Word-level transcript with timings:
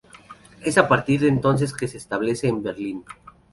Es 0.61 0.79
a 0.79 0.87
partir 0.87 1.19
de 1.21 1.27
entonces 1.27 1.73
que 1.75 1.87
se 1.87 1.97
establece 1.99 2.47
en 2.47 2.63
Berlín. 2.63 3.05